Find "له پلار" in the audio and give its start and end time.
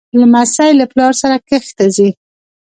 0.79-1.13